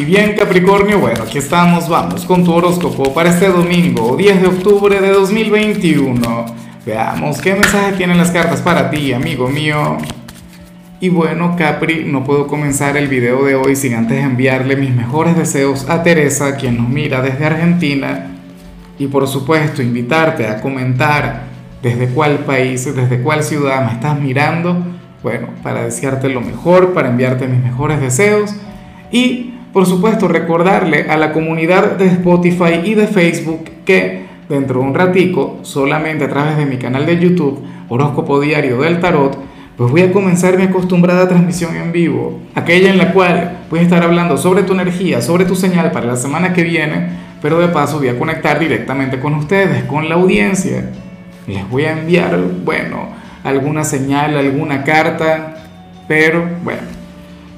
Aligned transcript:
Y 0.00 0.04
bien 0.06 0.34
Capricornio, 0.34 0.98
bueno, 0.98 1.24
aquí 1.24 1.36
estamos, 1.36 1.86
vamos 1.86 2.24
con 2.24 2.42
tu 2.42 2.54
horóscopo 2.54 3.12
para 3.12 3.28
este 3.28 3.48
domingo, 3.48 4.16
10 4.16 4.40
de 4.40 4.46
octubre 4.46 4.98
de 4.98 5.10
2021. 5.10 6.46
Veamos 6.86 7.38
qué 7.42 7.52
mensaje 7.52 7.92
tienen 7.98 8.16
las 8.16 8.30
cartas 8.30 8.62
para 8.62 8.90
ti, 8.90 9.12
amigo 9.12 9.48
mío. 9.48 9.98
Y 11.00 11.10
bueno, 11.10 11.54
Capri, 11.54 12.06
no 12.06 12.24
puedo 12.24 12.46
comenzar 12.46 12.96
el 12.96 13.08
video 13.08 13.44
de 13.44 13.56
hoy 13.56 13.76
sin 13.76 13.92
antes 13.92 14.24
enviarle 14.24 14.74
mis 14.74 14.94
mejores 14.94 15.36
deseos 15.36 15.86
a 15.90 16.02
Teresa, 16.02 16.56
quien 16.56 16.78
nos 16.78 16.88
mira 16.88 17.20
desde 17.20 17.44
Argentina. 17.44 18.38
Y 18.98 19.06
por 19.08 19.28
supuesto, 19.28 19.82
invitarte 19.82 20.46
a 20.46 20.62
comentar 20.62 21.42
desde 21.82 22.08
cuál 22.08 22.38
país, 22.38 22.86
desde 22.96 23.20
cuál 23.20 23.42
ciudad 23.42 23.84
me 23.84 23.92
estás 23.92 24.18
mirando. 24.18 24.82
Bueno, 25.22 25.48
para 25.62 25.82
desearte 25.82 26.30
lo 26.30 26.40
mejor, 26.40 26.94
para 26.94 27.10
enviarte 27.10 27.46
mis 27.46 27.62
mejores 27.62 28.00
deseos. 28.00 28.54
Y 29.12 29.49
por 29.72 29.86
supuesto, 29.86 30.26
recordarle 30.26 31.06
a 31.08 31.16
la 31.16 31.32
comunidad 31.32 31.96
de 31.96 32.06
Spotify 32.06 32.80
y 32.84 32.94
de 32.94 33.06
Facebook 33.06 33.64
que 33.84 34.24
dentro 34.48 34.80
de 34.80 34.86
un 34.86 34.94
ratico, 34.94 35.58
solamente 35.62 36.24
a 36.24 36.28
través 36.28 36.56
de 36.56 36.66
mi 36.66 36.76
canal 36.76 37.06
de 37.06 37.18
YouTube, 37.18 37.60
Horóscopo 37.88 38.40
Diario 38.40 38.80
del 38.80 38.98
Tarot, 38.98 39.38
pues 39.76 39.90
voy 39.92 40.02
a 40.02 40.12
comenzar 40.12 40.58
mi 40.58 40.64
acostumbrada 40.64 41.28
transmisión 41.28 41.76
en 41.76 41.92
vivo, 41.92 42.40
aquella 42.54 42.90
en 42.90 42.98
la 42.98 43.12
cual 43.12 43.60
voy 43.70 43.78
a 43.78 43.82
estar 43.82 44.02
hablando 44.02 44.36
sobre 44.36 44.64
tu 44.64 44.72
energía, 44.72 45.22
sobre 45.22 45.44
tu 45.44 45.54
señal 45.54 45.92
para 45.92 46.06
la 46.06 46.16
semana 46.16 46.52
que 46.52 46.64
viene, 46.64 47.08
pero 47.40 47.58
de 47.60 47.68
paso 47.68 47.98
voy 47.98 48.08
a 48.08 48.18
conectar 48.18 48.58
directamente 48.58 49.20
con 49.20 49.34
ustedes, 49.34 49.84
con 49.84 50.08
la 50.08 50.16
audiencia. 50.16 50.90
Les 51.46 51.68
voy 51.70 51.84
a 51.84 51.92
enviar, 51.92 52.38
bueno, 52.64 53.08
alguna 53.44 53.84
señal, 53.84 54.36
alguna 54.36 54.84
carta, 54.84 55.54
pero 56.06 56.44
bueno, 56.62 56.82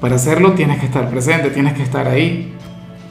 para 0.03 0.17
hacerlo 0.17 0.51
tienes 0.51 0.81
que 0.81 0.85
estar 0.85 1.09
presente, 1.09 1.49
tienes 1.49 1.75
que 1.75 1.81
estar 1.81 2.09
ahí. 2.09 2.51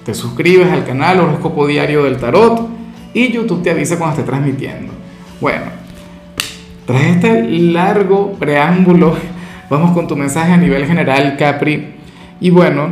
Te 0.05 0.13
suscribes 0.13 0.71
al 0.71 0.85
canal 0.85 1.21
Horóscopo 1.21 1.67
Diario 1.67 2.05
del 2.05 2.19
Tarot 2.19 2.69
y 3.15 3.33
YouTube 3.33 3.62
te 3.62 3.71
avisa 3.71 3.97
cuando 3.97 4.19
esté 4.19 4.31
transmitiendo. 4.31 4.93
Bueno, 5.41 5.65
tras 6.84 7.01
este 7.05 7.45
largo 7.49 8.34
preámbulo, 8.34 9.17
vamos 9.71 9.93
con 9.93 10.07
tu 10.07 10.17
mensaje 10.17 10.53
a 10.53 10.59
nivel 10.59 10.84
general, 10.84 11.39
Capri. 11.39 11.95
Y 12.43 12.51
bueno, 12.51 12.91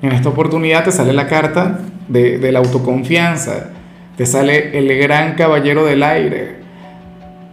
en 0.00 0.12
esta 0.12 0.28
oportunidad 0.28 0.84
te 0.84 0.92
sale 0.92 1.12
la 1.12 1.26
carta 1.26 1.80
de, 2.06 2.52
la 2.52 2.60
autoconfianza, 2.60 3.70
te 4.16 4.26
sale 4.26 4.78
el 4.78 4.96
gran 4.96 5.34
caballero 5.34 5.84
del 5.86 6.04
aire. 6.04 6.60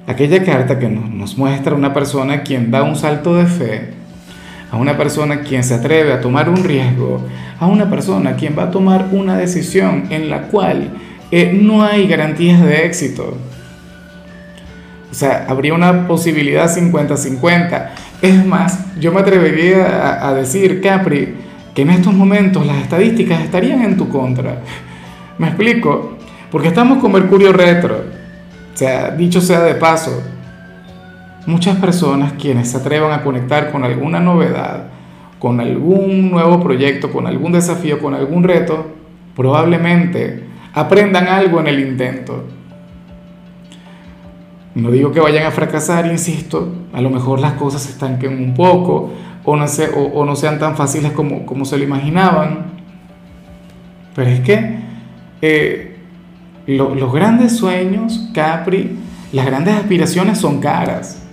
Aquella 0.05 0.43
carta 0.43 0.77
que 0.77 0.87
nos, 0.87 1.39
muestra 1.39 1.73
una 1.73 1.91
persona 1.91 2.43
quien 2.43 2.69
da 2.69 2.83
un 2.83 2.95
salto 2.95 3.33
de 3.33 3.47
fe, 3.47 3.96
a 4.71 4.77
una 4.77 4.97
persona 4.97 5.41
quien 5.41 5.63
se 5.63 5.75
atreve 5.75 6.13
a 6.13 6.21
tomar 6.21 6.49
un 6.49 6.63
riesgo, 6.63 7.21
a 7.59 7.67
una 7.67 7.89
persona 7.89 8.35
quien 8.35 8.57
va 8.57 8.63
a 8.63 8.71
tomar 8.71 9.09
una 9.11 9.37
decisión 9.37 10.05
en 10.09 10.29
la 10.29 10.43
cual 10.43 10.91
eh, 11.31 11.51
no 11.53 11.83
hay 11.83 12.07
garantías 12.07 12.61
de 12.61 12.85
éxito. 12.85 13.37
O 15.09 15.13
sea, 15.13 15.45
habría 15.47 15.73
una 15.73 16.07
posibilidad 16.07 16.69
50-50. 16.69 17.89
Es 18.21 18.45
más, 18.45 18.97
yo 18.99 19.11
me 19.11 19.21
atrevería 19.21 20.27
a, 20.27 20.33
decir, 20.33 20.81
Capri, 20.81 21.35
que 21.73 21.81
en 21.83 21.89
estos 21.89 22.13
momentos 22.13 22.65
las 22.65 22.77
estadísticas 22.77 23.41
estarían 23.41 23.81
en 23.81 23.97
tu 23.97 24.09
contra. 24.09 24.61
¿Me 25.37 25.47
explico? 25.47 26.17
Porque 26.51 26.67
estamos 26.67 26.99
con 26.99 27.11
Mercurio 27.11 27.53
retro. 27.53 28.03
O 28.73 28.77
sea, 28.77 29.11
dicho 29.11 29.41
sea 29.41 29.61
de 29.61 29.75
paso, 29.75 30.21
muchas 31.47 31.77
personas 31.77 32.33
quienes 32.33 32.69
se 32.69 32.77
atrevan 32.77 33.13
a 33.13 33.23
conectar 33.23 33.71
con 33.71 33.83
alguna 33.83 34.19
novedad, 34.19 34.89
con 35.39 35.59
algún 35.59 36.29
nuevo 36.29 36.59
proyecto, 36.59 37.09
con 37.11 37.25
algún 37.25 37.53
desafío, 37.53 37.99
con 37.99 38.13
algún 38.13 38.43
reto, 38.43 38.85
probablemente 39.35 40.43
aprendan 40.73 41.27
algo 41.27 41.59
en 41.61 41.67
el 41.67 41.79
intento. 41.79 42.43
No 44.75 44.91
digo 44.91 45.11
que 45.11 45.21
vayan 45.21 45.45
a 45.45 45.51
fracasar, 45.51 46.05
insisto, 46.05 46.71
a 46.93 47.01
lo 47.01 47.09
mejor 47.09 47.39
las 47.39 47.53
cosas 47.53 47.81
se 47.81 47.91
estanquen 47.91 48.33
un 48.33 48.53
poco 48.53 49.13
o 49.45 49.55
no, 49.55 49.65
o, 50.13 50.25
no 50.25 50.35
sean 50.35 50.59
tan 50.59 50.75
fáciles 50.75 51.13
como, 51.13 51.45
como, 51.45 51.63
se 51.63 51.77
lo 51.77 51.83
imaginaban. 51.85 52.73
Pero 54.13 54.29
es 54.29 54.41
que 54.41 54.79
eh, 55.41 55.97
los 56.67 57.13
grandes 57.13 57.55
sueños, 57.55 58.29
Capri, 58.33 58.97
las 59.31 59.45
grandes 59.45 59.75
aspiraciones 59.75 60.37
son 60.39 60.59
caras, 60.59 61.26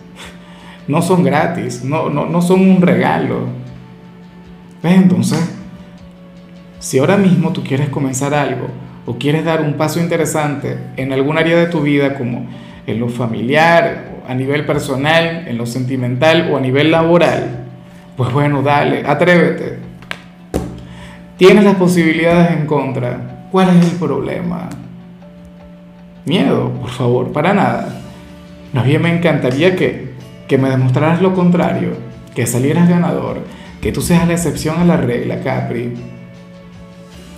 no 0.88 1.02
son 1.02 1.22
gratis, 1.22 1.84
no, 1.84 2.10
no, 2.10 2.26
no 2.26 2.42
son 2.42 2.60
un 2.60 2.82
regalo. 2.82 3.46
Entonces, 4.82 5.50
si 6.78 6.98
ahora 6.98 7.16
mismo 7.16 7.52
tú 7.52 7.62
quieres 7.62 7.88
comenzar 7.88 8.34
algo 8.34 8.68
o 9.06 9.16
quieres 9.16 9.44
dar 9.44 9.62
un 9.62 9.74
paso 9.74 10.00
interesante 10.00 10.78
en 10.96 11.12
algún 11.12 11.38
área 11.38 11.56
de 11.56 11.66
tu 11.66 11.80
vida 11.80 12.14
como 12.14 12.46
en 12.86 13.00
lo 13.00 13.08
familiar, 13.08 14.14
a 14.26 14.34
nivel 14.34 14.64
personal, 14.64 15.44
en 15.46 15.58
lo 15.58 15.66
sentimental 15.66 16.50
o 16.50 16.56
a 16.56 16.60
nivel 16.60 16.90
laboral, 16.90 17.64
pues 18.16 18.32
bueno, 18.32 18.62
dale, 18.62 19.04
atrévete. 19.06 19.78
Tienes 21.36 21.64
las 21.64 21.74
posibilidades 21.74 22.52
en 22.52 22.66
contra. 22.66 23.48
¿Cuál 23.50 23.76
es 23.76 23.92
el 23.92 23.98
problema? 23.98 24.68
Miedo, 26.24 26.70
por 26.70 26.90
favor, 26.90 27.32
para 27.32 27.52
nada. 27.52 28.00
Más 28.72 28.84
bien 28.86 29.02
me 29.02 29.14
encantaría 29.14 29.76
que, 29.76 30.03
que 30.48 30.58
me 30.58 30.70
demostraras 30.70 31.22
lo 31.22 31.34
contrario, 31.34 31.92
que 32.34 32.46
salieras 32.46 32.88
ganador, 32.88 33.38
que 33.80 33.92
tú 33.92 34.02
seas 34.02 34.26
la 34.26 34.34
excepción 34.34 34.78
a 34.80 34.84
la 34.84 34.96
regla, 34.96 35.40
Capri. 35.42 35.92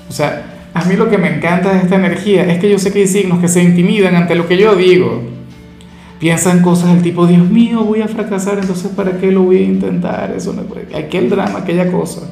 O 0.08 0.12
sea, 0.12 0.70
a 0.74 0.84
mí 0.84 0.96
lo 0.96 1.08
que 1.08 1.18
me 1.18 1.36
encanta 1.36 1.72
de 1.72 1.78
esta 1.80 1.96
energía 1.96 2.44
es 2.44 2.58
que 2.58 2.70
yo 2.70 2.78
sé 2.78 2.92
que 2.92 3.00
hay 3.00 3.06
signos 3.06 3.40
que 3.40 3.48
se 3.48 3.62
intimidan 3.62 4.14
ante 4.14 4.34
lo 4.34 4.46
que 4.46 4.56
yo 4.56 4.74
digo 4.76 5.36
piensan 6.18 6.62
cosas 6.62 6.92
del 6.94 7.02
tipo, 7.02 7.26
Dios 7.26 7.48
mío, 7.48 7.84
voy 7.84 8.00
a 8.00 8.08
fracasar, 8.08 8.58
entonces 8.58 8.90
¿para 8.92 9.18
qué 9.18 9.30
lo 9.30 9.42
voy 9.42 9.58
a 9.58 9.62
intentar? 9.62 10.32
Eso 10.34 10.52
no, 10.52 10.62
aquel 10.96 11.28
drama, 11.28 11.60
aquella 11.60 11.90
cosa. 11.90 12.22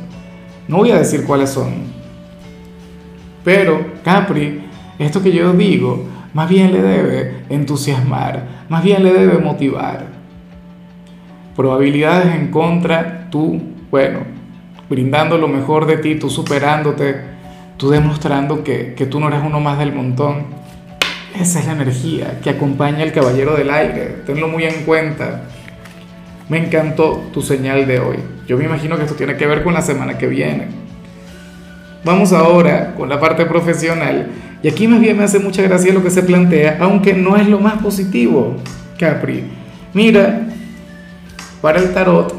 No 0.68 0.78
voy 0.78 0.90
a 0.90 0.98
decir 0.98 1.24
cuáles 1.24 1.50
son. 1.50 1.72
Pero 3.44 3.92
Capri, 4.02 4.62
esto 4.98 5.22
que 5.22 5.32
yo 5.32 5.52
digo, 5.52 6.06
más 6.32 6.48
bien 6.48 6.72
le 6.72 6.80
debe 6.80 7.44
entusiasmar, 7.50 8.64
más 8.68 8.82
bien 8.82 9.04
le 9.04 9.12
debe 9.12 9.38
motivar. 9.38 10.13
Probabilidades 11.56 12.34
en 12.34 12.50
contra, 12.50 13.28
tú, 13.30 13.60
bueno, 13.90 14.20
brindando 14.88 15.38
lo 15.38 15.48
mejor 15.48 15.86
de 15.86 15.98
ti, 15.98 16.16
tú 16.16 16.30
superándote, 16.30 17.20
tú 17.76 17.90
demostrando 17.90 18.64
que, 18.64 18.94
que 18.94 19.06
tú 19.06 19.20
no 19.20 19.28
eres 19.28 19.40
uno 19.44 19.60
más 19.60 19.78
del 19.78 19.92
montón 19.92 20.64
esa 21.38 21.58
es 21.58 21.66
la 21.66 21.72
energía 21.72 22.38
que 22.42 22.50
acompaña 22.50 23.02
al 23.02 23.10
caballero 23.10 23.56
del 23.56 23.70
aire. 23.70 24.18
Tenlo 24.24 24.46
muy 24.46 24.64
en 24.64 24.84
cuenta. 24.84 25.42
Me 26.48 26.58
encantó 26.58 27.24
tu 27.32 27.42
señal 27.42 27.88
de 27.88 27.98
hoy. 27.98 28.18
Yo 28.46 28.56
me 28.56 28.64
imagino 28.64 28.96
que 28.96 29.02
esto 29.02 29.16
tiene 29.16 29.36
que 29.36 29.46
ver 29.46 29.64
con 29.64 29.74
la 29.74 29.82
semana 29.82 30.16
que 30.16 30.28
viene. 30.28 30.68
Vamos 32.04 32.32
ahora 32.32 32.94
con 32.94 33.08
la 33.08 33.18
parte 33.18 33.46
profesional. 33.46 34.28
Y 34.62 34.68
aquí 34.68 34.86
más 34.86 35.00
bien 35.00 35.18
me 35.18 35.24
hace 35.24 35.40
mucha 35.40 35.62
gracia 35.62 35.92
lo 35.92 36.04
que 36.04 36.10
se 36.10 36.22
plantea, 36.22 36.78
aunque 36.80 37.14
no 37.14 37.36
es 37.36 37.48
lo 37.48 37.58
más 37.58 37.82
positivo, 37.82 38.54
Capri. 38.96 39.42
Mira, 39.92 40.46
para 41.64 41.78
el 41.78 41.94
tarot, 41.94 42.30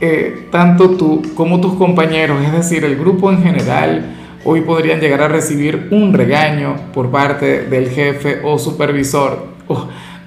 eh, 0.00 0.46
tanto 0.52 0.90
tú 0.90 1.20
como 1.34 1.60
tus 1.60 1.74
compañeros, 1.74 2.40
es 2.44 2.52
decir, 2.52 2.84
el 2.84 2.96
grupo 2.96 3.32
en 3.32 3.42
general, 3.42 4.14
hoy 4.44 4.60
podrían 4.60 5.00
llegar 5.00 5.20
a 5.20 5.26
recibir 5.26 5.88
un 5.90 6.12
regaño 6.12 6.76
por 6.94 7.10
parte 7.10 7.64
del 7.64 7.90
jefe 7.90 8.38
o 8.44 8.60
supervisor 8.60 9.48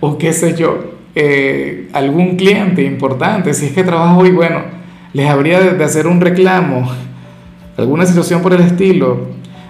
o, 0.01 0.17
qué 0.17 0.33
sé 0.33 0.53
yo, 0.53 0.95
eh, 1.15 1.87
algún 1.93 2.35
cliente 2.35 2.83
importante, 2.83 3.53
si 3.53 3.67
es 3.67 3.71
que 3.71 3.85
trabaja 3.85 4.17
hoy, 4.17 4.31
bueno, 4.31 4.63
les 5.13 5.29
habría 5.29 5.61
de, 5.61 5.81
hacer 5.81 6.05
un 6.05 6.19
reclamo, 6.19 6.91
alguna 7.77 8.05
situación 8.05 8.41
por 8.41 8.51
el 8.51 8.63
estilo, 8.63 9.29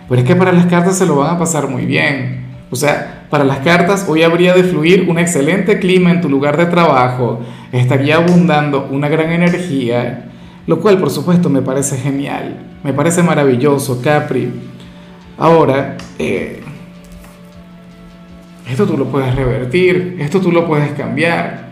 pero 0.09 0.21
es 0.21 0.27
que 0.27 0.35
para 0.35 0.51
las 0.51 0.65
cartas 0.65 0.97
se 0.97 1.06
lo 1.06 1.18
van 1.18 1.35
a 1.35 1.38
pasar 1.38 1.69
muy 1.69 1.85
bien. 1.85 2.44
O 2.71 2.75
sea, 2.75 3.27
para 3.29 3.44
las 3.44 3.59
cartas 3.59 4.06
hoy 4.07 4.23
habría 4.23 4.53
de 4.53 4.63
fluir 4.63 5.07
un 5.09 5.19
excelente 5.19 5.79
clima 5.79 6.12
en 6.12 6.21
tu 6.21 6.29
lugar 6.29 6.57
de 6.57 6.65
trabajo, 6.65 7.41
estaría 7.71 8.15
abundando 8.15 8.88
una 8.89 9.07
gran 9.07 9.31
energía, 9.31 10.25
lo 10.65 10.79
cual 10.79 10.97
por 10.97 11.09
supuesto 11.09 11.50
me 11.50 11.62
parece 11.62 11.97
genial, 11.97 12.57
me 12.83 12.94
parece 12.94 13.21
maravilloso, 13.23 14.01
Capri. 14.01 14.51
Ahora, 15.38 15.97
eh, 16.17 16.62
esto 18.69 18.85
tú 18.85 18.97
lo 18.97 19.06
puedes 19.06 19.35
revertir, 19.35 20.18
esto 20.19 20.39
tú 20.39 20.51
lo 20.51 20.65
puedes 20.65 20.91
cambiar. 20.94 21.65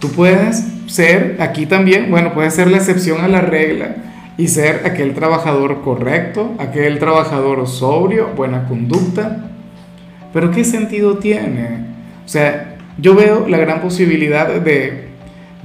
Tú 0.00 0.10
puedes 0.10 0.64
ser 0.86 1.38
aquí 1.40 1.64
también, 1.64 2.10
bueno, 2.10 2.34
puedes 2.34 2.52
ser 2.52 2.70
la 2.70 2.76
excepción 2.76 3.24
a 3.24 3.28
la 3.28 3.40
regla 3.40 4.05
y 4.38 4.48
ser 4.48 4.82
aquel 4.84 5.14
trabajador 5.14 5.80
correcto, 5.82 6.54
aquel 6.58 6.98
trabajador 6.98 7.66
sobrio, 7.66 8.28
buena 8.36 8.66
conducta. 8.66 9.50
Pero 10.32 10.50
¿qué 10.50 10.64
sentido 10.64 11.18
tiene? 11.18 11.86
O 12.24 12.28
sea, 12.28 12.76
yo 12.98 13.14
veo 13.14 13.48
la 13.48 13.58
gran 13.58 13.80
posibilidad 13.80 14.48
de, 14.48 15.06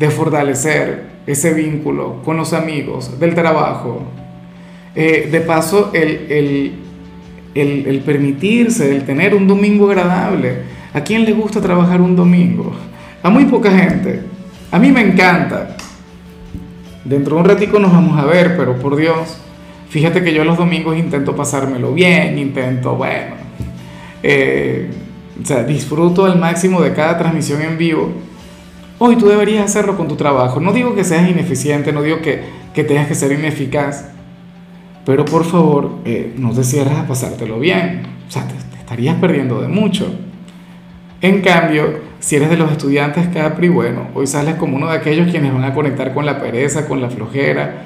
fortalecer 0.09 1.11
ese 1.27 1.53
vínculo 1.53 2.21
con 2.23 2.37
los 2.37 2.53
amigos 2.53 3.19
del 3.19 3.35
trabajo. 3.35 4.03
Eh, 4.95 5.29
de 5.31 5.41
paso, 5.41 5.91
el, 5.93 6.73
el, 7.53 8.01
permitirse, 8.05 8.95
el 8.95 9.03
tener 9.03 9.35
un 9.35 9.47
domingo 9.47 9.89
agradable. 9.89 10.63
¿A 10.93 11.01
quién 11.01 11.23
le 11.25 11.33
gusta 11.33 11.61
trabajar 11.61 12.01
un 12.01 12.15
domingo? 12.15 12.71
A 13.23 13.29
muy 13.29 13.45
poca 13.45 13.71
gente. 13.71 14.21
A 14.71 14.79
mí 14.79 14.91
me 14.91 15.01
encanta. 15.01 15.75
Dentro 17.11 17.35
de 17.35 17.41
un 17.41 17.47
ratico 17.49 17.77
nos 17.77 17.91
vamos 17.91 18.17
a 18.17 18.23
ver, 18.25 18.55
pero 18.55 18.77
por 18.77 18.95
Dios, 18.95 19.37
fíjate 19.89 20.23
que 20.23 20.33
yo 20.33 20.45
los 20.45 20.57
domingos 20.57 20.95
intento 20.95 21.35
pasármelo 21.35 21.93
bien, 21.93 22.39
intento, 22.39 22.95
bueno, 22.95 23.35
eh, 24.23 24.89
o 25.43 25.45
sea, 25.45 25.65
disfruto 25.65 26.23
al 26.23 26.39
máximo 26.39 26.81
de 26.81 26.93
cada 26.93 27.17
transmisión 27.17 27.61
en 27.63 27.77
vivo. 27.77 28.13
Hoy 28.97 29.17
tú 29.17 29.27
deberías 29.27 29.65
hacerlo 29.65 29.97
con 29.97 30.07
tu 30.07 30.15
trabajo. 30.15 30.61
No 30.61 30.71
digo 30.71 30.95
que 30.95 31.03
seas 31.03 31.29
ineficiente, 31.29 31.91
no 31.91 32.01
digo 32.01 32.21
que, 32.21 32.43
que 32.73 32.85
tengas 32.85 33.07
que 33.07 33.15
ser 33.15 33.33
ineficaz, 33.33 34.05
pero 35.05 35.25
por 35.25 35.43
favor, 35.43 35.89
eh, 36.05 36.33
no 36.37 36.53
te 36.53 36.63
cierres 36.63 36.97
a 36.97 37.07
pasártelo 37.07 37.59
bien. 37.59 38.03
O 38.25 38.31
sea, 38.31 38.47
te, 38.47 38.55
estarías 38.79 39.17
perdiendo 39.17 39.59
de 39.59 39.67
mucho. 39.67 40.15
En 41.19 41.41
cambio, 41.41 41.99
si 42.21 42.35
eres 42.35 42.51
de 42.51 42.57
los 42.57 42.71
estudiantes 42.71 43.27
Capri, 43.29 43.67
bueno, 43.67 44.09
hoy 44.13 44.27
sales 44.27 44.55
como 44.55 44.77
uno 44.77 44.87
de 44.87 44.95
aquellos 44.95 45.29
quienes 45.31 45.51
van 45.51 45.63
a 45.63 45.73
conectar 45.73 46.13
con 46.13 46.23
la 46.23 46.39
pereza, 46.39 46.87
con 46.87 47.01
la 47.01 47.09
flojera, 47.09 47.81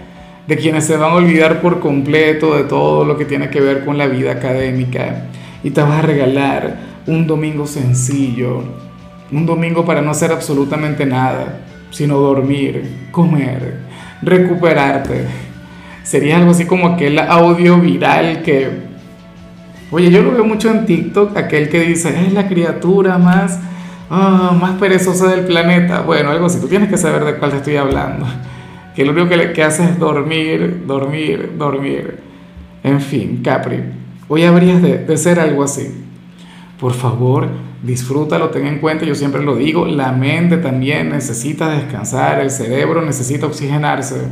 de 0.45 0.57
quienes 0.57 0.85
se 0.85 0.97
van 0.97 1.11
a 1.11 1.15
olvidar 1.15 1.61
por 1.61 1.79
completo 1.79 2.55
de 2.57 2.65
todo 2.65 3.05
lo 3.05 3.17
que 3.17 3.23
tiene 3.23 3.49
que 3.49 3.61
ver 3.61 3.85
con 3.85 3.97
la 3.97 4.07
vida 4.07 4.33
académica. 4.33 5.27
Y 5.63 5.71
te 5.71 5.81
vas 5.81 5.99
a 5.99 6.01
regalar 6.01 6.75
un 7.07 7.25
domingo 7.25 7.65
sencillo, 7.65 8.61
un 9.31 9.45
domingo 9.45 9.85
para 9.85 10.01
no 10.01 10.11
hacer 10.11 10.33
absolutamente 10.33 11.05
nada, 11.05 11.61
sino 11.89 12.17
dormir, 12.17 13.07
comer, 13.11 13.79
recuperarte. 14.21 15.27
Sería 16.03 16.37
algo 16.37 16.51
así 16.51 16.65
como 16.65 16.87
aquel 16.87 17.19
audio 17.19 17.79
viral 17.79 18.41
que, 18.43 18.67
oye, 19.91 20.11
yo 20.11 20.23
lo 20.23 20.33
veo 20.33 20.43
mucho 20.43 20.69
en 20.69 20.85
TikTok, 20.85 21.37
aquel 21.37 21.69
que 21.69 21.79
dice, 21.79 22.09
es 22.27 22.33
la 22.33 22.49
criatura 22.49 23.17
más, 23.17 23.59
ah, 24.09 24.57
más 24.59 24.79
perezosa 24.79 25.27
del 25.27 25.45
planeta. 25.45 26.01
Bueno, 26.01 26.31
algo 26.31 26.45
así, 26.45 26.59
tú 26.59 26.67
tienes 26.67 26.89
que 26.89 26.97
saber 26.97 27.25
de 27.25 27.35
cuál 27.37 27.51
te 27.51 27.57
estoy 27.57 27.77
hablando. 27.77 28.25
Que 28.95 29.03
lo 29.05 29.11
único 29.11 29.29
que, 29.29 29.51
que 29.51 29.63
hace 29.63 29.83
es 29.83 29.99
dormir, 29.99 30.83
dormir, 30.85 31.51
dormir. 31.57 32.25
En 32.85 33.01
fin, 33.01 33.41
Capri, 33.43 33.81
hoy 34.27 34.43
habrías 34.43 34.79
de, 34.79 35.17
ser 35.17 35.39
algo 35.39 35.63
así. 35.63 35.89
Por 36.79 36.93
favor, 36.93 37.47
disfrútalo, 37.81 38.51
ten 38.51 38.67
en 38.67 38.77
cuenta, 38.77 39.05
yo 39.05 39.15
siempre 39.15 39.43
lo 39.43 39.55
digo, 39.55 39.87
la 39.87 40.11
mente 40.11 40.57
también 40.57 41.09
necesita 41.09 41.67
descansar, 41.69 42.39
el 42.41 42.51
cerebro 42.51 43.01
necesita 43.01 43.47
oxigenarse. 43.47 44.27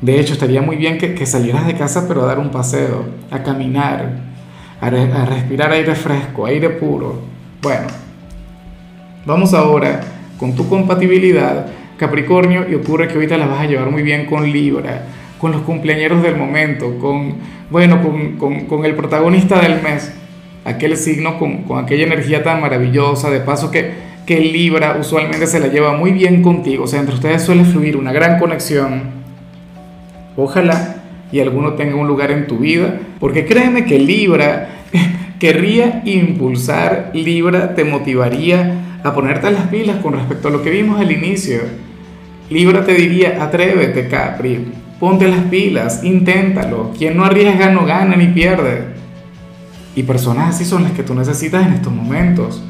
De 0.00 0.18
hecho, 0.18 0.32
estaría 0.32 0.62
muy 0.62 0.76
bien 0.76 0.96
que, 0.96 1.26
salieras 1.26 1.66
de 1.66 1.74
casa, 1.74 2.08
pero 2.08 2.22
a 2.22 2.26
dar 2.28 2.38
un 2.38 2.50
paseo, 2.50 3.04
a 3.30 3.42
caminar, 3.42 4.20
a 4.80 4.88
respirar 4.88 5.70
aire 5.72 5.94
fresco, 5.94 6.46
aire 6.46 6.70
puro. 6.70 7.20
Bueno, 7.60 7.88
vamos 9.26 9.54
ahora 9.54 10.00
con 10.38 10.54
tu 10.54 10.68
compatibilidad, 10.68 11.66
Capricornio, 11.96 12.66
y 12.68 12.74
ocurre 12.74 13.08
que 13.08 13.14
ahorita 13.14 13.36
la 13.36 13.46
vas 13.46 13.60
a 13.60 13.66
llevar 13.66 13.90
muy 13.90 14.02
bien 14.02 14.26
con 14.26 14.50
Libra, 14.50 15.06
con 15.38 15.52
los 15.52 15.62
cumpleaños 15.62 16.22
del 16.22 16.36
momento, 16.36 16.98
con, 16.98 17.34
bueno, 17.70 18.00
con, 18.38 18.84
el 18.84 18.94
protagonista 18.94 19.60
del 19.60 19.82
mes, 19.82 20.12
aquel 20.64 20.96
signo 20.96 21.38
con, 21.38 21.62
con, 21.62 21.84
aquella 21.84 22.04
energía 22.04 22.42
tan 22.42 22.60
maravillosa, 22.60 23.30
de 23.30 23.40
paso 23.40 23.70
que, 23.70 23.92
que 24.26 24.40
Libra 24.40 24.96
usualmente 25.00 25.46
se 25.46 25.60
la 25.60 25.68
lleva 25.68 25.96
muy 25.96 26.10
bien 26.10 26.42
contigo, 26.42 26.84
o 26.84 26.86
sea, 26.86 27.00
entre 27.00 27.14
ustedes 27.14 27.42
suele 27.42 27.64
fluir 27.64 27.96
una 27.96 28.12
gran 28.12 28.38
conexión. 28.38 29.24
Ojalá 30.36 30.96
y 31.30 31.40
alguno 31.40 31.74
tenga 31.74 31.96
un 31.96 32.06
lugar 32.06 32.30
en 32.30 32.46
tu 32.46 32.58
vida, 32.58 32.98
porque 33.20 33.44
créeme 33.44 33.84
que 33.84 33.98
Libra 33.98 34.68
querría 35.38 36.02
impulsar, 36.04 37.10
Libra 37.14 37.74
te 37.74 37.84
motivaría 37.84 38.83
a 39.04 39.14
ponerte 39.14 39.52
las 39.52 39.68
pilas 39.68 39.98
con 40.02 40.14
respecto 40.14 40.48
a 40.48 40.50
lo 40.50 40.62
que 40.62 40.70
vimos 40.70 41.00
al 41.00 41.12
inicio. 41.12 41.60
Libra 42.50 42.84
te 42.84 42.94
diría, 42.94 43.40
atrévete 43.44 44.08
Capri, 44.08 44.72
ponte 44.98 45.28
las 45.28 45.44
pilas, 45.44 46.02
inténtalo, 46.02 46.92
quien 46.98 47.16
no 47.16 47.24
arriesga 47.24 47.70
no 47.70 47.86
gana 47.86 48.16
ni 48.16 48.26
pierde. 48.26 48.94
Y 49.94 50.02
personas 50.02 50.56
así 50.56 50.64
son 50.64 50.82
las 50.82 50.92
que 50.92 51.04
tú 51.04 51.14
necesitas 51.14 51.64
en 51.64 51.74
estos 51.74 51.92
momentos. 51.92 52.60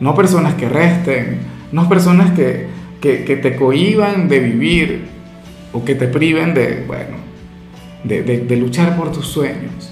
No 0.00 0.16
personas 0.16 0.54
que 0.54 0.68
resten, 0.68 1.38
no 1.70 1.88
personas 1.88 2.32
que, 2.32 2.66
que, 3.00 3.22
que 3.22 3.36
te 3.36 3.54
cohiban 3.54 4.28
de 4.28 4.40
vivir, 4.40 5.12
o 5.72 5.84
que 5.84 5.94
te 5.94 6.06
priven 6.06 6.54
de, 6.54 6.84
bueno, 6.86 7.16
de, 8.04 8.56
luchar 8.56 8.96
por 8.96 9.10
tus 9.10 9.26
sueños. 9.26 9.90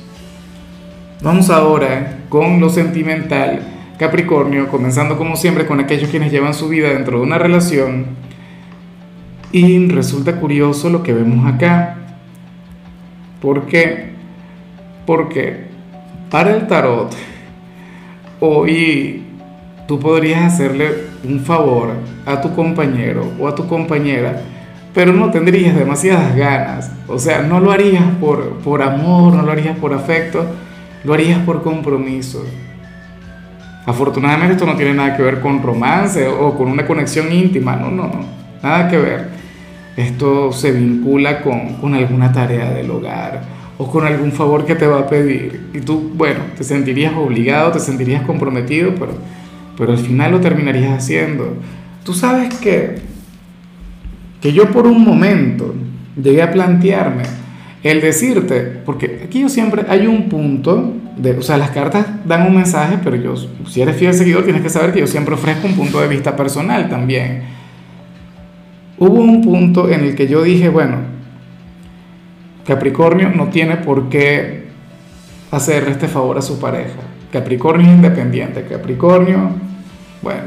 Vamos 1.22 1.50
ahora 1.50 2.18
con 2.28 2.60
lo 2.60 2.68
sentimental, 2.68 3.60
Capricornio, 4.00 4.66
comenzando 4.68 5.18
como 5.18 5.36
siempre 5.36 5.66
con 5.66 5.78
aquellos 5.78 6.08
quienes 6.08 6.32
llevan 6.32 6.54
su 6.54 6.70
vida 6.70 6.88
dentro 6.88 7.18
de 7.18 7.24
una 7.24 7.36
relación. 7.36 8.06
Y 9.52 9.88
resulta 9.88 10.40
curioso 10.40 10.88
lo 10.88 11.02
que 11.02 11.12
vemos 11.12 11.46
acá. 11.46 11.98
¿Por 13.42 13.66
qué? 13.66 14.12
Porque 15.04 15.66
para 16.30 16.56
el 16.56 16.66
tarot, 16.66 17.14
hoy 18.40 19.22
tú 19.86 20.00
podrías 20.00 20.54
hacerle 20.54 20.92
un 21.22 21.40
favor 21.40 21.90
a 22.24 22.40
tu 22.40 22.54
compañero 22.54 23.30
o 23.38 23.48
a 23.48 23.54
tu 23.54 23.66
compañera 23.68 24.40
pero 24.94 25.12
no 25.12 25.30
tendrías 25.30 25.76
demasiadas 25.76 26.34
ganas. 26.34 26.90
O 27.06 27.18
sea, 27.18 27.42
no 27.42 27.60
lo 27.60 27.70
harías 27.70 28.04
por, 28.18 28.54
por 28.60 28.82
amor, 28.82 29.34
no 29.34 29.42
lo 29.42 29.52
harías 29.52 29.76
por 29.76 29.94
afecto, 29.94 30.46
lo 31.04 31.14
harías 31.14 31.38
por 31.40 31.62
compromiso. 31.62 32.44
Afortunadamente 33.90 34.54
esto 34.54 34.66
no 34.66 34.76
tiene 34.76 34.94
nada 34.94 35.16
que 35.16 35.22
ver 35.22 35.40
con 35.40 35.62
romance 35.62 36.26
o 36.26 36.56
con 36.56 36.68
una 36.68 36.86
conexión 36.86 37.32
íntima, 37.32 37.76
no, 37.76 37.90
no, 37.90 38.04
no, 38.04 38.24
nada 38.62 38.88
que 38.88 38.96
ver. 38.96 39.28
Esto 39.96 40.52
se 40.52 40.72
vincula 40.72 41.42
con, 41.42 41.74
con 41.74 41.94
alguna 41.94 42.32
tarea 42.32 42.70
del 42.70 42.90
hogar 42.90 43.42
o 43.76 43.90
con 43.90 44.06
algún 44.06 44.32
favor 44.32 44.64
que 44.64 44.74
te 44.74 44.86
va 44.86 45.00
a 45.00 45.06
pedir. 45.06 45.68
Y 45.74 45.80
tú, 45.80 46.12
bueno, 46.14 46.40
te 46.56 46.64
sentirías 46.64 47.14
obligado, 47.14 47.72
te 47.72 47.80
sentirías 47.80 48.22
comprometido, 48.22 48.94
pero, 48.94 49.12
pero 49.76 49.92
al 49.92 49.98
final 49.98 50.32
lo 50.32 50.40
terminarías 50.40 50.92
haciendo. 50.96 51.56
Tú 52.04 52.14
sabes 52.14 52.54
que 52.54 53.10
que 54.40 54.52
yo 54.52 54.70
por 54.70 54.86
un 54.86 55.04
momento 55.04 55.74
llegué 56.20 56.42
a 56.42 56.50
plantearme 56.50 57.24
el 57.82 58.00
decirte, 58.00 58.60
porque 58.84 59.22
aquí 59.24 59.40
yo 59.40 59.48
siempre 59.48 59.86
hay 59.88 60.06
un 60.06 60.28
punto, 60.28 60.92
de, 61.16 61.32
o 61.32 61.42
sea, 61.42 61.56
las 61.56 61.70
cartas 61.70 62.06
dan 62.26 62.46
un 62.46 62.56
mensaje, 62.56 62.98
pero 63.02 63.16
yo, 63.16 63.34
si 63.66 63.80
eres 63.80 63.96
fiel 63.96 64.12
seguidor, 64.12 64.44
tienes 64.44 64.62
que 64.62 64.68
saber 64.68 64.92
que 64.92 65.00
yo 65.00 65.06
siempre 65.06 65.34
ofrezco 65.34 65.66
un 65.66 65.74
punto 65.74 66.00
de 66.00 66.08
vista 66.08 66.36
personal 66.36 66.88
también. 66.90 67.42
Hubo 68.98 69.22
un 69.22 69.40
punto 69.40 69.88
en 69.88 70.00
el 70.00 70.14
que 70.14 70.28
yo 70.28 70.42
dije, 70.42 70.68
bueno, 70.68 70.98
Capricornio 72.66 73.30
no 73.30 73.48
tiene 73.48 73.78
por 73.78 74.10
qué 74.10 74.66
hacer 75.50 75.88
este 75.88 76.06
favor 76.06 76.36
a 76.36 76.42
su 76.42 76.60
pareja. 76.60 77.00
Capricornio 77.32 77.86
es 77.86 77.94
independiente, 77.94 78.64
Capricornio, 78.64 79.52
bueno, 80.20 80.42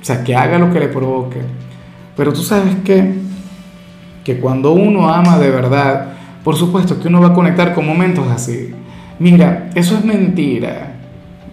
o 0.00 0.04
sea, 0.04 0.22
que 0.22 0.36
haga 0.36 0.58
lo 0.58 0.72
que 0.72 0.78
le 0.78 0.88
provoque. 0.88 1.40
Pero 2.16 2.32
tú 2.32 2.42
sabes 2.42 2.76
que, 2.84 3.14
que 4.22 4.38
cuando 4.38 4.72
uno 4.72 5.08
ama 5.08 5.38
de 5.38 5.50
verdad, 5.50 6.12
por 6.44 6.56
supuesto 6.56 7.00
que 7.00 7.08
uno 7.08 7.20
va 7.20 7.28
a 7.28 7.34
conectar 7.34 7.74
con 7.74 7.86
momentos 7.86 8.26
así. 8.28 8.74
Mira, 9.18 9.70
eso 9.74 9.96
es 9.96 10.04
mentira. 10.04 10.94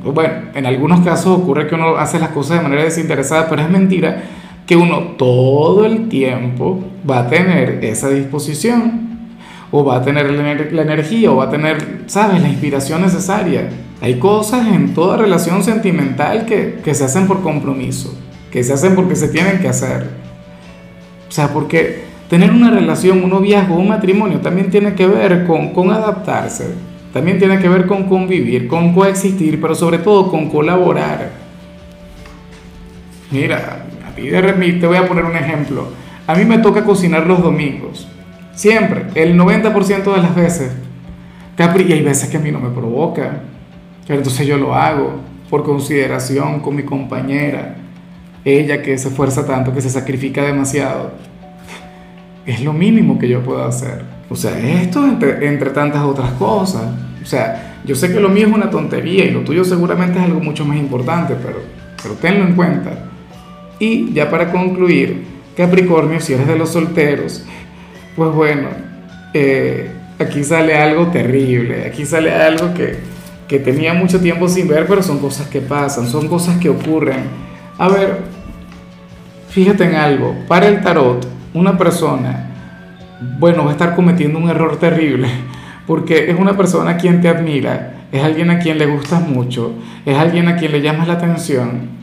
Bueno, 0.03 0.34
en 0.55 0.65
algunos 0.65 1.01
casos 1.01 1.38
ocurre 1.38 1.67
que 1.67 1.75
uno 1.75 1.98
hace 1.98 2.19
las 2.19 2.29
cosas 2.29 2.58
de 2.58 2.63
manera 2.63 2.84
desinteresada, 2.84 3.48
pero 3.50 3.62
es 3.62 3.69
mentira 3.69 4.24
que 4.65 4.75
uno 4.75 5.00
todo 5.17 5.86
el 5.86 6.10
tiempo 6.10 6.84
va 7.10 7.22
a 7.22 7.27
tener 7.27 7.84
esa 7.84 8.10
disposición, 8.10 9.10
o 9.72 9.84
va 9.84 9.98
a 9.98 10.01
tener 10.03 10.31
la, 10.31 10.81
energía, 10.81 11.31
o 11.31 11.38
va 11.38 11.46
a 11.46 11.50
tener, 11.50 12.03
¿sabes?, 12.08 12.41
la 12.41 12.50
inspiración 12.50 13.01
necesaria. 13.01 13.69
Hay 14.01 14.19
cosas 14.19 14.67
en 14.67 14.93
toda 14.93 15.17
relación 15.17 15.63
sentimental 15.63 16.46
que, 16.46 16.79
que 16.84 16.96
se 16.96 17.03
hacen 17.03 17.27
por 17.27 17.41
compromiso, 17.41 18.15
que 18.51 18.63
se 18.63 18.74
hacen 18.74 18.96
porque 18.96 19.15
se 19.15 19.27
tienen 19.27 19.60
que 19.60 19.67
hacer. 19.67 20.10
O 21.27 21.31
sea, 21.31 21.50
porque 21.50 22.03
tener 22.29 22.51
una 22.51 22.69
relación, 22.69 23.24
un 23.24 23.31
noviazgo, 23.31 23.75
un 23.75 23.89
matrimonio 23.89 24.39
también 24.39 24.69
tiene 24.69 24.93
que 24.93 25.07
ver 25.07 25.45
con, 25.45 25.91
adaptarse, 25.91 26.75
también 27.12 27.39
tiene 27.39 27.59
que 27.59 27.67
ver 27.67 27.88
con 27.88 28.03
convivir, 28.03 28.67
con 28.67 28.93
coexistir, 28.93 29.59
pero 29.59 29.75
sobre 29.75 29.98
todo 29.98 30.29
con 30.29 30.50
colaborar. 30.50 31.31
Mira, 33.31 33.86
a 34.07 34.15
ti 34.15 34.29
de 34.29 34.41
te 34.41 34.88
voy 34.88 34.98
a 34.98 35.07
poner 35.07 35.25
un 35.25 35.36
ejemplo. 35.36 35.88
A 36.27 36.36
mí 36.36 36.45
me 36.45 36.59
toca 36.59 36.83
cocinar 36.83 37.25
los 37.25 37.41
domingos. 37.41 38.07
Siempre, 38.53 39.05
el 39.15 39.38
90% 39.38 40.03
de 40.03 40.21
las 40.21 40.36
veces. 40.36 40.71
Capri, 41.55 41.86
y 41.89 41.93
hay 41.93 42.03
veces 42.03 42.29
que 42.29 42.38
a 42.38 42.39
mí 42.39 42.51
no 42.51 42.59
me 42.59 42.69
provoca. 42.69 43.41
Pero 44.05 44.19
entonces 44.19 44.45
yo 44.45 44.57
lo 44.57 44.75
hago 44.75 45.21
por 45.50 45.63
consideración 45.63 46.59
con 46.59 46.75
mi 46.75 46.83
compañera 46.83 47.75
ella 48.45 48.81
que 48.81 48.98
se 48.98 49.09
esfuerza 49.09 49.45
tanto, 49.45 49.74
que 49.74 49.81
se 49.81 49.89
sacrifica 49.89 50.43
demasiado. 50.43 51.12
Es 52.50 52.63
lo 52.63 52.74
mínimo 52.74 53.20
que 53.20 53.29
yo 53.29 53.41
puedo 53.41 53.63
hacer. 53.63 54.01
O 54.29 54.36
sea, 54.36 54.58
esto 54.82 55.06
entre, 55.06 55.70
tantas 55.70 56.03
otras 56.03 56.32
cosas. 56.34 56.84
O 57.22 57.25
sea, 57.25 57.77
yo 57.86 57.96
sé 57.96 58.12
que 58.12 58.20
lo 58.20 58.29
mío 58.29 58.48
es 58.48 58.53
una 58.53 58.70
tontería 58.70 59.25
y 59.25 59.32
lo 59.32 59.41
tuyo 59.41 59.63
seguramente 59.63 60.18
es 60.18 60.25
algo 60.25 60.39
mucho 60.39 60.65
más 60.65 60.77
importante, 60.77 61.36
pero, 61.36 61.62
pero 62.01 62.15
tenlo 62.15 62.46
en 62.46 62.56
cuenta. 62.56 63.06
Y 63.77 64.12
ya 64.13 64.29
para 64.29 64.51
concluir, 64.51 65.24
Capricornio, 65.56 66.20
si 66.20 66.34
eres 66.34 66.48
de 66.48 66.58
los 66.58 66.70
solteros, 66.70 67.46
pues 68.15 68.34
bueno, 68.34 68.70
eh, 69.34 69.91
aquí 70.18 70.44
sale 70.44 70.75
algo 70.75 71.08
terrible, 71.08 71.86
aquí 71.86 72.06
sale 72.06 72.34
algo 72.34 72.74
que, 72.74 72.98
que 73.48 73.60
tenía 73.60 73.94
mucho 73.94 74.20
tiempo 74.20 74.50
sin 74.50 74.68
ver, 74.68 74.88
pero 74.88 75.03
son 75.03 75.20
cosas 75.20 75.48
que 75.48 75.62
pasan, 75.62 76.08
son 76.08 76.27
cosas 76.27 76.58
que 76.58 76.70
ocurren. 76.70 77.25
A 77.77 77.89
ver, 77.89 78.18
fíjate 79.50 79.84
en 79.86 79.96
algo, 79.96 80.36
para 80.48 80.68
el 80.68 80.82
tarot, 80.82 81.38
una 81.53 81.77
persona, 81.77 82.48
bueno, 83.39 83.63
va 83.63 83.70
a 83.70 83.74
estar 83.74 83.96
cometiendo 83.96 84.39
un 84.39 84.50
error 84.50 84.77
terrible 84.77 85.27
porque 85.89 86.29
es 86.29 86.39
una 86.39 86.56
persona 86.56 86.91
a 86.91 86.98
quien 86.98 87.20
te 87.20 87.29
admira, 87.29 87.94
es 88.12 88.24
alguien 88.24 88.51
a 88.51 88.60
quien 88.60 88.77
le 88.77 88.86
gustas 88.86 89.27
mucho, 89.27 89.74
es 90.06 90.15
alguien 90.15 90.48
a 90.48 90.56
quien 90.56 90.72
le 90.72 90.82
llamas 90.82 91.08
la 91.08 91.15
atención. 91.15 91.98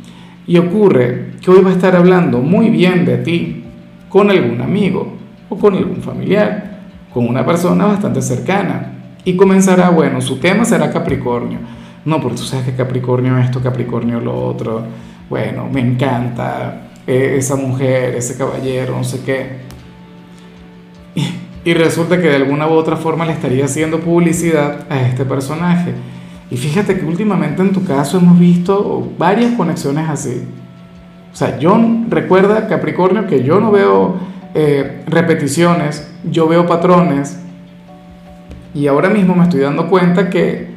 Y 0.44 0.58
ocurre 0.58 1.34
que 1.40 1.52
hoy 1.52 1.62
va 1.62 1.70
a 1.70 1.72
estar 1.72 1.94
hablando 1.94 2.38
muy 2.38 2.68
bien 2.70 3.04
de 3.04 3.18
ti 3.18 3.62
con 4.08 4.28
algún 4.28 4.60
amigo 4.60 5.14
o 5.48 5.56
con 5.56 5.76
algún 5.76 6.02
familiar, 6.02 6.78
con 7.14 7.28
una 7.28 7.46
persona 7.46 7.86
bastante 7.86 8.22
cercana. 8.22 8.92
Y 9.24 9.36
comenzará, 9.36 9.90
bueno, 9.90 10.20
su 10.20 10.38
tema 10.38 10.64
será 10.64 10.90
Capricornio. 10.90 11.58
No, 12.04 12.20
porque 12.20 12.38
tú 12.38 12.42
sabes 12.42 12.66
que 12.66 12.74
Capricornio 12.74 13.38
esto, 13.38 13.60
Capricornio 13.60 14.18
lo 14.18 14.36
otro. 14.36 14.82
Bueno, 15.30 15.68
me 15.72 15.80
encanta 15.80 16.88
eh, 17.06 17.36
esa 17.38 17.56
mujer, 17.56 18.14
ese 18.14 18.36
caballero, 18.36 18.96
no 18.96 19.04
sé 19.04 19.20
qué 19.24 19.66
y 21.66 21.74
resulta 21.74 22.22
que 22.22 22.28
de 22.28 22.36
alguna 22.36 22.68
u 22.68 22.74
otra 22.74 22.94
forma 22.94 23.26
le 23.26 23.32
estaría 23.32 23.64
haciendo 23.64 23.98
publicidad 23.98 24.86
a 24.88 25.00
este 25.00 25.24
personaje. 25.24 25.94
Y 26.48 26.56
fíjate 26.56 26.96
que 26.96 27.04
últimamente 27.04 27.60
en 27.60 27.72
tu 27.72 27.84
caso 27.84 28.18
hemos 28.18 28.38
visto 28.38 29.10
varias 29.18 29.50
conexiones 29.54 30.08
así. 30.08 30.44
O 31.32 31.36
sea, 31.36 31.58
yo 31.58 31.76
recuerda 32.08 32.68
Capricornio 32.68 33.26
que 33.26 33.42
yo 33.42 33.58
no 33.58 33.72
veo 33.72 34.14
eh, 34.54 35.02
repeticiones, 35.08 36.08
yo 36.30 36.46
veo 36.46 36.68
patrones. 36.68 37.36
Y 38.72 38.86
ahora 38.86 39.08
mismo 39.08 39.34
me 39.34 39.42
estoy 39.42 39.58
dando 39.58 39.88
cuenta 39.88 40.30
que, 40.30 40.68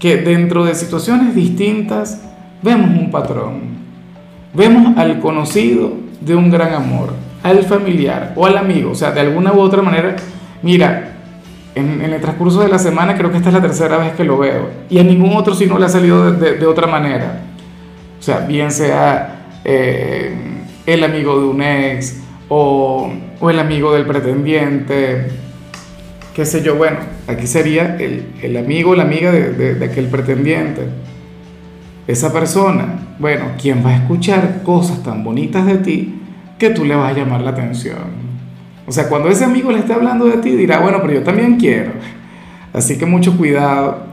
que 0.00 0.16
dentro 0.16 0.64
de 0.64 0.74
situaciones 0.74 1.32
distintas 1.32 2.22
vemos 2.60 2.90
un 2.90 3.12
patrón. 3.12 3.75
Vemos 4.56 4.96
al 4.96 5.20
conocido 5.20 5.92
de 6.22 6.34
un 6.34 6.50
gran 6.50 6.72
amor 6.72 7.12
al 7.42 7.62
familiar 7.64 8.32
o 8.36 8.46
al 8.46 8.56
amigo, 8.56 8.92
o 8.92 8.94
sea, 8.94 9.10
de 9.10 9.20
alguna 9.20 9.52
u 9.52 9.60
otra 9.60 9.82
manera, 9.82 10.16
mira, 10.62 11.12
en, 11.74 12.00
el 12.00 12.18
transcurso 12.22 12.60
de 12.60 12.68
la 12.68 12.78
semana 12.78 13.14
creo 13.18 13.30
que 13.30 13.36
esta 13.36 13.50
es 13.50 13.54
la 13.54 13.60
tercera 13.60 13.98
vez 13.98 14.14
que 14.14 14.24
lo 14.24 14.38
veo 14.38 14.70
y 14.88 14.98
a 14.98 15.04
ningún 15.04 15.36
otro 15.36 15.54
si 15.54 15.66
no 15.66 15.78
le 15.78 15.84
ha 15.84 15.88
salido 15.90 16.32
de, 16.32 16.66
otra 16.66 16.86
manera. 16.86 17.42
O 18.18 18.22
sea, 18.22 18.40
bien 18.40 18.70
sea 18.70 19.60
eh, 19.62 20.34
el 20.86 21.04
amigo 21.04 21.38
de 21.38 21.46
un 21.46 21.62
ex 21.62 22.22
o, 22.48 23.12
o, 23.38 23.50
el 23.50 23.58
amigo 23.58 23.92
del 23.92 24.06
pretendiente, 24.06 25.26
qué 26.34 26.46
sé 26.46 26.62
yo, 26.62 26.76
bueno, 26.76 26.96
aquí 27.28 27.46
sería 27.46 27.96
el, 28.00 28.32
el 28.42 28.56
amigo 28.56 28.92
o 28.92 28.94
la 28.94 29.02
amiga 29.02 29.30
de, 29.30 29.74
de 29.74 29.84
aquel 29.84 30.06
pretendiente. 30.06 30.82
Esa 32.06 32.32
persona, 32.32 33.16
bueno, 33.18 33.46
quien 33.60 33.84
va 33.84 33.90
a 33.90 33.96
escuchar 33.96 34.62
cosas 34.62 35.02
tan 35.02 35.24
bonitas 35.24 35.66
de 35.66 35.78
ti, 35.78 36.20
que 36.58 36.70
tú 36.70 36.84
le 36.84 36.94
vas 36.94 37.12
a 37.12 37.18
llamar 37.18 37.40
la 37.40 37.50
atención. 37.50 38.26
O 38.86 38.92
sea, 38.92 39.08
cuando 39.08 39.28
ese 39.28 39.44
amigo 39.44 39.72
le 39.72 39.80
esté 39.80 39.92
hablando 39.92 40.26
de 40.26 40.38
ti, 40.38 40.50
dirá, 40.50 40.78
bueno, 40.78 40.98
pero 41.02 41.14
yo 41.14 41.22
también 41.22 41.56
quiero. 41.56 41.90
Así 42.72 42.96
que 42.96 43.06
mucho 43.06 43.36
cuidado, 43.36 44.04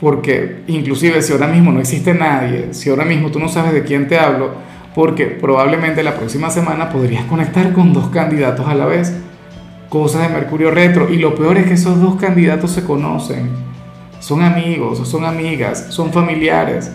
porque 0.00 0.62
inclusive 0.66 1.20
si 1.20 1.32
ahora 1.32 1.46
mismo 1.46 1.70
no 1.70 1.80
existe 1.80 2.14
nadie, 2.14 2.72
si 2.72 2.88
ahora 2.88 3.04
mismo 3.04 3.30
tú 3.30 3.38
no 3.38 3.48
sabes 3.48 3.74
de 3.74 3.84
quién 3.84 4.08
te 4.08 4.18
hablo, 4.18 4.52
porque 4.94 5.26
probablemente 5.26 6.02
la 6.02 6.14
próxima 6.14 6.48
semana 6.48 6.88
podrías 6.88 7.24
conectar 7.24 7.72
con 7.72 7.92
dos 7.92 8.08
candidatos 8.08 8.66
a 8.66 8.74
la 8.74 8.86
vez, 8.86 9.14
cosas 9.90 10.22
de 10.22 10.28
Mercurio 10.28 10.70
retro, 10.70 11.12
y 11.12 11.18
lo 11.18 11.34
peor 11.34 11.58
es 11.58 11.66
que 11.66 11.74
esos 11.74 12.00
dos 12.00 12.16
candidatos 12.16 12.70
se 12.70 12.84
conocen, 12.84 13.50
son 14.20 14.42
amigos, 14.42 15.06
son 15.06 15.24
amigas, 15.24 15.88
son 15.90 16.12
familiares. 16.12 16.90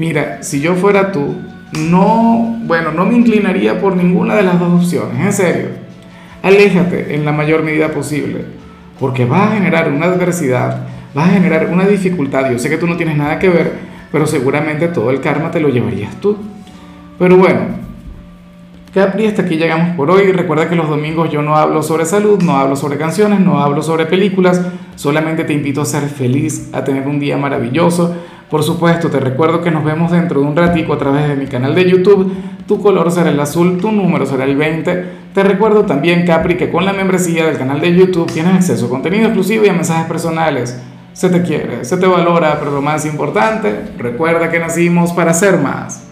Mira, 0.00 0.38
si 0.42 0.62
yo 0.62 0.76
fuera 0.76 1.12
tú, 1.12 1.34
no, 1.78 2.58
bueno, 2.62 2.90
no 2.90 3.04
me 3.04 3.16
inclinaría 3.16 3.78
por 3.78 3.94
ninguna 3.94 4.34
de 4.34 4.42
las 4.42 4.58
dos 4.58 4.82
opciones, 4.82 5.20
en 5.20 5.30
serio. 5.30 5.66
Aléjate 6.42 7.14
en 7.14 7.26
la 7.26 7.32
mayor 7.32 7.62
medida 7.62 7.90
posible, 7.90 8.46
porque 8.98 9.26
vas 9.26 9.50
a 9.50 9.54
generar 9.56 9.92
una 9.92 10.06
adversidad, 10.06 10.86
vas 11.12 11.28
a 11.28 11.32
generar 11.32 11.68
una 11.70 11.84
dificultad. 11.84 12.50
Yo 12.50 12.58
sé 12.58 12.70
que 12.70 12.78
tú 12.78 12.86
no 12.86 12.96
tienes 12.96 13.18
nada 13.18 13.38
que 13.38 13.50
ver, 13.50 13.72
pero 14.10 14.26
seguramente 14.26 14.88
todo 14.88 15.10
el 15.10 15.20
karma 15.20 15.50
te 15.50 15.60
lo 15.60 15.68
llevarías 15.68 16.16
tú. 16.16 16.34
Pero 17.18 17.36
bueno, 17.36 17.60
Capri, 18.94 19.26
hasta 19.26 19.42
aquí 19.42 19.56
llegamos 19.56 19.96
por 19.96 20.10
hoy. 20.10 20.32
Recuerda 20.32 20.66
que 20.66 20.76
los 20.76 20.88
domingos 20.88 21.30
yo 21.30 21.42
no 21.42 21.56
hablo 21.56 21.82
sobre 21.82 22.06
salud, 22.06 22.40
no 22.42 22.56
hablo 22.56 22.74
sobre 22.74 22.96
canciones, 22.96 23.38
no 23.40 23.60
hablo 23.60 23.82
sobre 23.82 24.06
películas, 24.06 24.62
solamente 24.96 25.44
te 25.44 25.52
invito 25.52 25.82
a 25.82 25.84
ser 25.84 26.08
feliz, 26.08 26.70
a 26.72 26.84
tener 26.84 27.06
un 27.06 27.20
día 27.20 27.36
maravilloso 27.36 28.16
por 28.50 28.64
supuesto, 28.64 29.10
te 29.10 29.20
recuerdo 29.20 29.60
que 29.60 29.70
nos 29.70 29.84
vemos 29.84 30.10
dentro 30.10 30.40
de 30.40 30.46
un 30.46 30.56
ratico 30.56 30.92
a 30.92 30.98
través 30.98 31.28
de 31.28 31.36
mi 31.36 31.46
canal 31.46 31.72
de 31.72 31.88
YouTube. 31.88 32.32
Tu 32.66 32.80
color 32.80 33.12
será 33.12 33.30
el 33.30 33.38
azul, 33.38 33.78
tu 33.80 33.92
número 33.92 34.26
será 34.26 34.44
el 34.44 34.56
20. 34.56 35.04
Te 35.32 35.42
recuerdo 35.44 35.86
también, 35.86 36.26
Capri, 36.26 36.56
que 36.56 36.68
con 36.68 36.84
la 36.84 36.92
membresía 36.92 37.46
del 37.46 37.58
canal 37.58 37.80
de 37.80 37.94
YouTube 37.94 38.30
tienes 38.32 38.54
acceso 38.54 38.86
a 38.86 38.90
contenido 38.90 39.26
exclusivo 39.26 39.64
y 39.64 39.68
a 39.68 39.72
mensajes 39.72 40.06
personales. 40.06 40.76
Se 41.12 41.28
te 41.28 41.42
quiere, 41.42 41.84
se 41.84 41.96
te 41.96 42.06
valora, 42.06 42.58
pero 42.58 42.72
lo 42.72 42.82
más 42.82 43.06
importante, 43.06 43.92
recuerda 43.96 44.50
que 44.50 44.58
nacimos 44.58 45.12
para 45.12 45.32
ser 45.32 45.58
más. 45.58 46.08